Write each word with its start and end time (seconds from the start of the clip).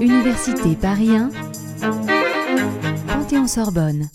Université 0.00 0.74
Paris 0.80 1.10
1, 1.10 1.30
Panthéon-Sorbonne. 3.06 4.08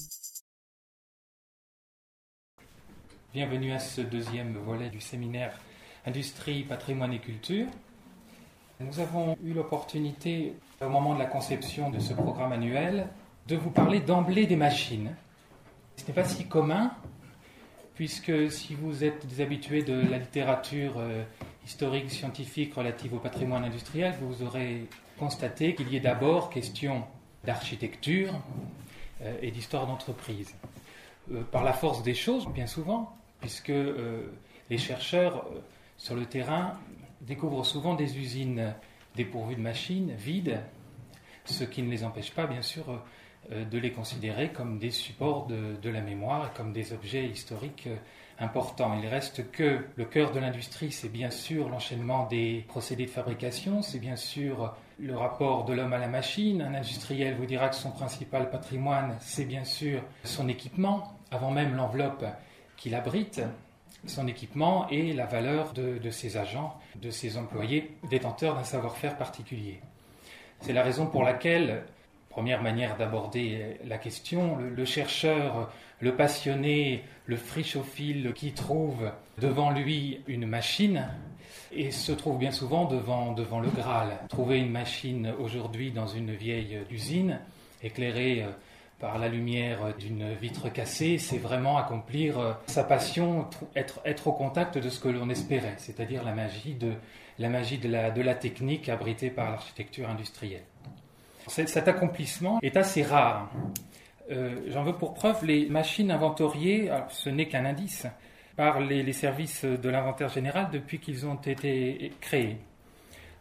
Bienvenue 3.33 3.73
à 3.73 3.79
ce 3.79 4.01
deuxième 4.01 4.57
volet 4.57 4.89
du 4.89 4.99
séminaire 5.01 5.59
Industrie, 6.05 6.63
patrimoine 6.63 7.13
et 7.13 7.19
culture. 7.19 7.67
Nous 8.79 8.99
avons 8.99 9.37
eu 9.43 9.53
l'opportunité, 9.53 10.55
au 10.81 10.89
moment 10.89 11.13
de 11.13 11.19
la 11.19 11.27
conception 11.27 11.91
de 11.91 11.99
ce 11.99 12.13
programme 12.13 12.53
annuel, 12.53 13.07
de 13.47 13.55
vous 13.55 13.69
parler 13.69 13.99
d'emblée 13.99 14.47
des 14.47 14.55
machines. 14.55 15.15
Ce 15.97 16.07
n'est 16.07 16.13
pas 16.13 16.23
si 16.23 16.47
commun, 16.47 16.91
puisque 17.93 18.51
si 18.51 18.73
vous 18.73 19.03
êtes 19.03 19.27
des 19.27 19.41
habitués 19.41 19.83
de 19.83 19.93
la 19.93 20.17
littérature 20.17 20.95
euh, 20.97 21.23
historique, 21.65 22.09
scientifique 22.11 22.73
relative 22.73 23.13
au 23.13 23.19
patrimoine 23.19 23.63
industriel, 23.63 24.15
vous 24.21 24.43
aurez 24.43 24.87
constaté 25.17 25.75
qu'il 25.75 25.91
y 25.91 25.97
ait 25.97 26.01
d'abord 26.01 26.49
question 26.49 27.03
d'architecture 27.43 28.33
euh, 29.21 29.33
et 29.41 29.51
d'histoire 29.51 29.87
d'entreprise. 29.87 30.55
Euh, 31.31 31.43
par 31.43 31.63
la 31.63 31.73
force 31.73 32.03
des 32.03 32.15
choses, 32.15 32.47
bien 32.47 32.67
souvent, 32.67 33.15
puisque 33.39 33.73
les 34.69 34.77
chercheurs 34.77 35.45
sur 35.97 36.15
le 36.15 36.25
terrain 36.25 36.77
découvrent 37.21 37.65
souvent 37.65 37.95
des 37.95 38.17
usines 38.17 38.73
dépourvues 39.15 39.55
de 39.55 39.61
machines, 39.61 40.13
vides, 40.17 40.59
ce 41.45 41.63
qui 41.63 41.81
ne 41.81 41.89
les 41.89 42.03
empêche 42.03 42.31
pas, 42.31 42.47
bien 42.47 42.61
sûr, 42.61 42.89
euh, 42.89 42.97
de 43.49 43.77
les 43.77 43.91
considérer 43.91 44.49
comme 44.49 44.77
des 44.77 44.91
supports 44.91 45.47
de, 45.47 45.89
la 45.89 46.01
mémoire, 46.01 46.53
comme 46.53 46.71
des 46.71 46.93
objets 46.93 47.25
historiques 47.25 47.87
euh, 47.87 47.97
importants. 48.39 48.97
Il 49.01 49.07
reste 49.07 49.51
que 49.51 49.85
le 49.95 50.05
cœur 50.05 50.31
de 50.31 50.39
l'industrie, 50.39 50.91
c'est 50.91 51.09
bien 51.09 51.29
sûr 51.29 51.69
l'enchaînement 51.69 52.27
des 52.27 52.65
procédés 52.67 53.05
de 53.05 53.11
fabrication, 53.11 53.81
c'est 53.81 53.99
bien 53.99 54.15
sûr 54.15 54.73
le 54.99 55.15
rapport 55.17 55.65
de 55.65 55.73
l'homme 55.73 55.93
à 55.93 55.97
la 55.97 56.07
machine. 56.07 56.61
Un 56.61 56.73
industriel 56.73 57.35
vous 57.35 57.45
dira 57.45 57.69
que 57.69 57.75
son 57.75 57.91
principal 57.91 58.49
patrimoine, 58.49 59.17
c'est 59.19 59.45
bien 59.45 59.63
sûr 59.63 60.01
son 60.23 60.47
équipement, 60.47 61.13
avant 61.31 61.51
même 61.51 61.75
l'enveloppe 61.75 62.25
qu'il 62.77 62.95
abrite 62.95 63.41
son 64.07 64.27
équipement 64.27 64.87
et 64.89 65.13
la 65.13 65.25
valeur 65.25 65.73
de, 65.73 66.09
ses 66.09 66.37
agents, 66.37 66.75
de 66.95 67.09
ses 67.11 67.37
employés, 67.37 67.97
détenteurs 68.09 68.55
d'un 68.55 68.63
savoir-faire 68.63 69.17
particulier. 69.17 69.79
C'est 70.61 70.73
la 70.73 70.83
raison 70.83 71.05
pour 71.05 71.23
laquelle 71.23 71.83
première 72.31 72.63
manière 72.63 72.97
d'aborder 72.97 73.77
la 73.85 73.97
question. 73.97 74.57
Le, 74.57 74.85
chercheur, 74.85 75.69
le 75.99 76.15
passionné, 76.15 77.03
le 77.25 77.35
frichophile 77.35 78.31
qui 78.33 78.53
trouve 78.53 79.11
devant 79.37 79.69
lui 79.69 80.21
une 80.27 80.47
machine 80.47 81.07
et 81.73 81.91
se 81.91 82.11
trouve 82.11 82.37
bien 82.37 82.51
souvent 82.51 82.85
devant, 82.85 83.33
devant 83.33 83.59
le 83.59 83.69
Graal. 83.69 84.17
Trouver 84.29 84.59
une 84.59 84.71
machine 84.71 85.33
aujourd'hui 85.39 85.91
dans 85.91 86.07
une 86.07 86.33
vieille 86.33 86.79
usine, 86.89 87.39
éclairée 87.83 88.43
euh, 88.43 88.51
par 88.99 89.17
la 89.17 89.27
lumière 89.27 89.93
d'une 89.97 90.33
vitre 90.33 90.69
cassée, 90.69 91.17
c'est 91.17 91.37
vraiment 91.37 91.77
accomplir 91.77 92.39
euh, 92.39 92.53
sa 92.67 92.83
passion, 92.83 93.47
être, 93.75 93.99
être 94.05 94.27
au 94.27 94.33
contact 94.33 94.77
de 94.77 94.89
ce 94.89 94.99
que 94.99 95.09
l'on 95.09 95.29
espérait, 95.29 95.75
c'est-à-dire 95.77 96.23
la 96.23 96.33
magie 96.33 96.75
de 96.75 96.93
la, 97.39 97.49
magie 97.49 97.77
de 97.77 97.89
la, 97.89 98.11
de 98.11 98.21
la 98.21 98.35
technique 98.35 98.89
abritée 98.89 99.29
par 99.29 99.51
l'architecture 99.51 100.09
industrielle. 100.09 100.63
Cet 101.47 101.87
accomplissement 101.87 102.59
est 102.61 102.77
assez 102.77 103.03
rare. 103.03 103.49
Euh, 104.31 104.61
j'en 104.67 104.83
veux 104.83 104.93
pour 104.93 105.13
preuve 105.13 105.45
les 105.45 105.67
machines 105.67 106.11
inventoriées, 106.11 106.89
ce 107.09 107.29
n'est 107.29 107.47
qu'un 107.47 107.65
indice, 107.65 108.07
par 108.55 108.79
les, 108.79 109.11
services 109.13 109.65
de 109.65 109.89
l'inventaire 109.89 110.29
général 110.29 110.69
depuis 110.71 110.99
qu'ils 110.99 111.25
ont 111.25 111.35
été 111.35 112.13
créés. 112.21 112.57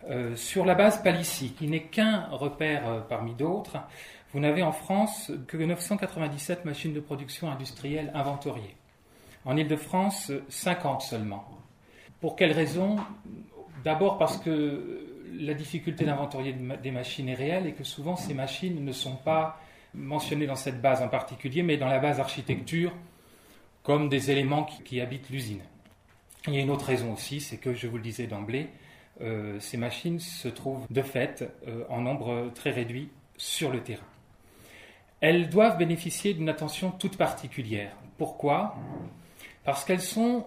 Euh, 0.09 0.35
sur 0.35 0.65
la 0.65 0.75
base 0.75 1.03
Palissy, 1.03 1.53
qui 1.53 1.67
n'est 1.69 1.83
qu'un 1.83 2.27
repère 2.31 2.89
euh, 2.89 3.01
parmi 3.01 3.35
d'autres, 3.35 3.79
vous 4.33 4.41
n'avez 4.41 4.63
en 4.63 4.73
France 4.73 5.31
que 5.47 5.59
997 5.59 6.65
machines 6.65 6.95
de 6.95 7.01
production 7.01 7.51
industrielle 7.51 8.11
inventoriées. 8.15 8.77
En 9.45 9.57
Ile-de-France, 9.57 10.33
50 10.49 11.03
seulement. 11.03 11.45
Pour 12.21 12.37
quelles 12.37 12.53
raisons 12.53 12.97
D'abord 13.85 14.19
parce 14.19 14.37
que 14.37 15.00
la 15.33 15.55
difficulté 15.55 16.05
d'inventorier 16.05 16.55
des 16.83 16.91
machines 16.91 17.29
est 17.29 17.35
réelle 17.35 17.67
et 17.67 17.73
que 17.73 17.85
souvent 17.85 18.17
ces 18.17 18.35
machines 18.35 18.85
ne 18.85 18.93
sont 18.93 19.17
pas 19.17 19.61
mentionnées 19.95 20.47
dans 20.47 20.57
cette 20.57 20.81
base 20.81 21.03
en 21.03 21.09
particulier, 21.09 21.63
mais 21.63 21.77
dans 21.77 21.89
la 21.89 21.99
base 21.99 22.21
architecture 22.21 22.93
comme 23.83 24.09
des 24.09 24.31
éléments 24.31 24.65
qui, 24.65 25.01
habitent 25.01 25.31
l'usine. 25.31 25.63
Il 26.47 26.55
y 26.55 26.59
a 26.59 26.61
une 26.61 26.71
autre 26.71 26.87
raison 26.87 27.13
aussi, 27.13 27.41
c'est 27.41 27.57
que, 27.57 27.75
je 27.75 27.87
vous 27.87 27.97
le 27.97 28.03
disais 28.03 28.27
d'emblée, 28.27 28.69
euh, 29.21 29.59
ces 29.59 29.77
machines 29.77 30.21
se 30.21 30.49
trouvent 30.49 30.87
de 30.91 31.03
fait 31.03 31.51
euh, 31.67 31.85
en 31.89 32.01
nombre 32.01 32.51
très 32.55 32.71
réduit 32.71 33.11
sur 33.37 33.71
le 33.71 33.83
terrain. 33.83 34.07
Elles 35.21 35.49
doivent 35.49 35.77
bénéficier 35.77 36.35
d'une 36.35 36.49
attention 36.49 36.91
toute 36.91 37.17
particulière. 37.17 37.95
Pourquoi? 38.17 38.77
Parce 39.65 39.85
qu'elles 39.85 40.01
sont 40.01 40.47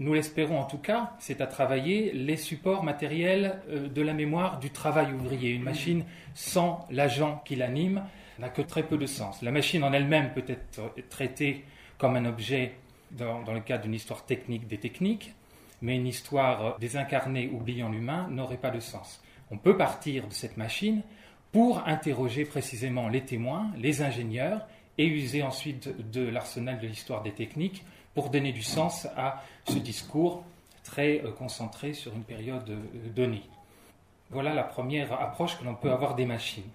nous 0.00 0.14
l'espérons 0.14 0.58
en 0.58 0.64
tout 0.64 0.78
cas, 0.78 1.12
c'est 1.18 1.42
à 1.42 1.46
travailler 1.46 2.12
les 2.12 2.36
supports 2.36 2.82
matériels 2.82 3.60
euh, 3.68 3.86
de 3.86 4.02
la 4.02 4.14
mémoire 4.14 4.58
du 4.58 4.70
travail 4.70 5.12
ouvrier. 5.12 5.50
Une 5.50 5.62
machine 5.62 6.04
sans 6.34 6.86
l'agent 6.90 7.42
qui 7.44 7.54
l'anime 7.54 8.02
n'a 8.38 8.48
que 8.48 8.62
très 8.62 8.82
peu 8.82 8.96
de 8.96 9.04
sens. 9.04 9.42
La 9.42 9.50
machine 9.50 9.84
en 9.84 9.92
elle-même 9.92 10.32
peut 10.32 10.44
être 10.48 10.94
traitée 11.10 11.64
comme 11.98 12.16
un 12.16 12.24
objet 12.24 12.72
dans, 13.10 13.42
le 13.52 13.60
cadre 13.60 13.84
d'une 13.84 13.94
histoire 13.94 14.24
technique 14.24 14.66
des 14.66 14.78
techniques, 14.78 15.34
mais 15.82 15.96
une 15.96 16.06
histoire 16.06 16.78
désincarnée 16.78 17.50
oubliant 17.52 17.90
l'humain 17.90 18.26
n'aurait 18.30 18.56
pas 18.56 18.70
de 18.70 18.80
sens. 18.80 19.22
On 19.50 19.58
peut 19.58 19.76
partir 19.76 20.26
de 20.26 20.32
cette 20.32 20.56
machine 20.56 21.02
pour 21.52 21.86
interroger 21.86 22.46
précisément 22.46 23.08
les 23.08 23.22
témoins, 23.22 23.70
les 23.76 24.00
ingénieurs, 24.00 24.66
et 24.96 25.06
user 25.06 25.42
ensuite 25.42 26.10
de 26.10 26.26
l'arsenal 26.26 26.78
de 26.78 26.86
l'histoire 26.86 27.22
des 27.22 27.32
techniques 27.32 27.84
pour 28.20 28.28
donner 28.28 28.52
du 28.52 28.62
sens 28.62 29.06
à 29.16 29.42
ce 29.66 29.78
discours 29.78 30.44
très 30.84 31.22
euh, 31.24 31.32
concentré 31.32 31.94
sur 31.94 32.14
une 32.14 32.22
période 32.22 32.68
euh, 32.68 32.78
donnée. 33.16 33.40
Voilà 34.28 34.52
la 34.52 34.62
première 34.62 35.10
approche 35.14 35.58
que 35.58 35.64
l'on 35.64 35.74
peut 35.74 35.90
avoir 35.90 36.14
des 36.16 36.26
machines. 36.26 36.68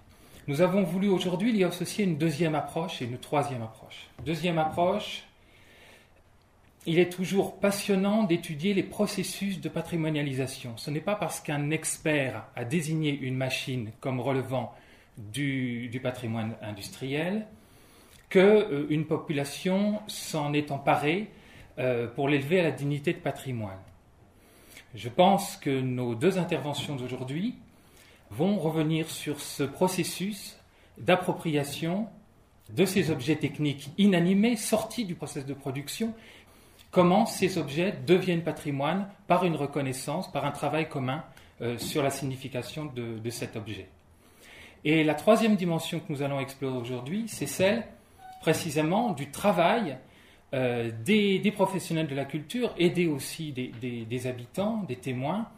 Nous 0.48 0.60
avons 0.60 0.82
voulu 0.82 1.08
aujourd'hui 1.08 1.56
y 1.56 1.62
associer 1.62 2.04
une 2.04 2.18
deuxième 2.18 2.56
approche 2.56 3.00
et 3.00 3.04
une 3.04 3.18
troisième 3.18 3.62
approche. 3.62 4.08
Deuxième 4.24 4.58
approche, 4.58 5.22
il 6.84 6.98
est 6.98 7.12
toujours 7.12 7.60
passionnant 7.60 8.24
d'étudier 8.24 8.74
les 8.74 8.82
processus 8.82 9.60
de 9.60 9.68
patrimonialisation. 9.68 10.76
Ce 10.76 10.90
n'est 10.90 11.00
pas 11.00 11.14
parce 11.14 11.38
qu'un 11.38 11.70
expert 11.70 12.42
a 12.56 12.64
désigné 12.64 13.16
une 13.16 13.36
machine 13.36 13.92
comme 14.00 14.18
relevant 14.18 14.74
du, 15.16 15.86
du 15.90 16.00
patrimoine 16.00 16.56
industriel 16.60 17.46
qu'une 18.28 18.40
euh, 18.42 19.04
population 19.08 20.00
s'en 20.06 20.52
est 20.52 20.70
emparée 20.70 21.30
euh, 21.78 22.06
pour 22.06 22.28
l'élever 22.28 22.60
à 22.60 22.64
la 22.64 22.70
dignité 22.70 23.12
de 23.12 23.18
patrimoine. 23.18 23.78
Je 24.94 25.08
pense 25.08 25.56
que 25.56 25.80
nos 25.80 26.14
deux 26.14 26.38
interventions 26.38 26.96
d'aujourd'hui 26.96 27.54
vont 28.30 28.58
revenir 28.58 29.10
sur 29.10 29.40
ce 29.40 29.62
processus 29.62 30.58
d'appropriation 30.98 32.08
de 32.70 32.84
ces 32.84 33.10
objets 33.10 33.36
techniques 33.36 33.90
inanimés 33.98 34.56
sortis 34.56 35.04
du 35.04 35.14
processus 35.14 35.46
de 35.46 35.54
production, 35.54 36.14
comment 36.90 37.26
ces 37.26 37.58
objets 37.58 37.94
deviennent 38.06 38.42
patrimoine 38.42 39.08
par 39.28 39.44
une 39.44 39.54
reconnaissance, 39.54 40.32
par 40.32 40.44
un 40.44 40.50
travail 40.50 40.88
commun 40.88 41.24
euh, 41.60 41.78
sur 41.78 42.02
la 42.02 42.10
signification 42.10 42.86
de 42.86 43.30
cet 43.30 43.54
objet. 43.54 43.88
Et 44.84 45.02
la 45.02 45.14
troisième 45.14 45.56
dimension 45.56 45.98
que 45.98 46.12
nous 46.12 46.22
allons 46.22 46.38
explorer 46.38 46.78
aujourd'hui, 46.78 47.24
c'est 47.26 47.46
celle 47.46 47.84
précisément 48.46 49.10
du 49.10 49.32
travail 49.32 49.98
euh, 50.54 50.92
des, 51.04 51.50
professionnels 51.52 52.06
de 52.06 52.14
la 52.14 52.24
culture, 52.24 52.72
aider 52.78 53.08
aussi 53.08 53.50
des, 53.50 54.26
habitants, 54.28 54.84
des 54.86 54.94
témoins, 54.94 55.48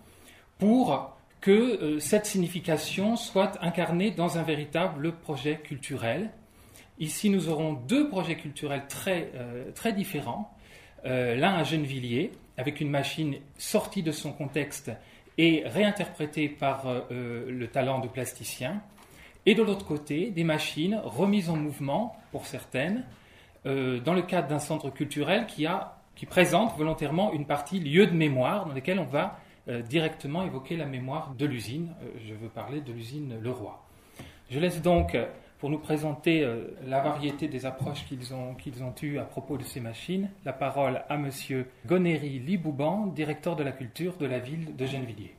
pour 0.56 1.14
que 1.42 1.50
euh, 1.50 2.00
cette 2.00 2.24
signification 2.24 3.16
soit 3.16 3.58
incarnée 3.60 4.10
dans 4.10 4.38
un 4.38 4.42
véritable 4.42 5.12
projet 5.12 5.58
culturel. 5.58 6.30
Ici, 6.98 7.28
nous 7.28 7.50
aurons 7.50 7.74
deux 7.74 8.08
projets 8.08 8.38
culturels 8.38 8.86
très, 8.88 9.32
euh, 9.34 9.70
très 9.72 9.92
différents. 9.92 10.50
L'un 11.04 11.54
à 11.54 11.62
Gennevilliers, 11.62 12.32
avec 12.56 12.80
une 12.80 12.90
machine 12.90 13.36
sortie 13.58 14.02
de 14.02 14.12
son 14.12 14.32
contexte 14.32 14.90
et 15.36 15.62
réinterprétée 15.64 16.48
par 16.48 16.84
le 17.10 17.66
talent 17.68 18.00
de 18.00 18.08
plasticien, 18.08 18.82
et 19.48 19.54
de 19.54 19.62
l'autre 19.62 19.86
côté, 19.86 20.30
des 20.30 20.44
machines 20.44 21.00
remises 21.02 21.48
en 21.48 21.56
mouvement, 21.56 22.14
pour 22.32 22.44
certaines, 22.44 23.06
euh, 23.64 23.98
dans 23.98 24.12
le 24.12 24.20
cadre 24.20 24.46
d'un 24.46 24.58
centre 24.58 24.90
culturel 24.90 25.46
qui, 25.46 25.66
présente 26.26 26.76
volontairement 26.76 27.32
une 27.32 27.46
partie 27.46 27.80
lieu 27.80 28.06
de 28.06 28.12
mémoire, 28.12 28.66
dans 28.66 28.74
lequel 28.74 28.98
on 28.98 29.06
va 29.06 29.38
euh, 29.70 29.80
directement 29.80 30.44
évoquer 30.44 30.76
la 30.76 30.84
mémoire 30.84 31.34
de 31.34 31.46
l'usine. 31.46 31.94
Euh, 32.02 32.10
je 32.28 32.34
veux 32.34 32.50
parler 32.50 32.82
de 32.82 32.92
l'usine 32.92 33.40
Leroy. 33.40 33.82
Je 34.50 34.58
laisse 34.60 34.82
donc, 34.82 35.16
pour 35.58 35.70
nous 35.70 35.78
présenter 35.78 36.46
la 36.86 37.00
variété 37.00 37.48
des 37.48 37.64
approches 37.64 38.04
qu'ils 38.06 38.34
ont, 38.34 38.54
qu'ils 38.54 38.82
ont 38.82 38.94
eues 39.02 39.18
à 39.18 39.24
propos 39.24 39.56
de 39.56 39.64
ces 39.64 39.80
machines, 39.80 40.28
la 40.44 40.52
parole 40.52 41.02
à 41.08 41.14
M. 41.14 41.30
Gonéry 41.86 42.38
Libouban, 42.38 43.06
directeur 43.06 43.56
de 43.56 43.62
la 43.62 43.72
culture 43.72 44.18
de 44.18 44.26
la 44.26 44.38
ville 44.40 44.76
de 44.76 44.86
Gennevilliers. 44.86 45.37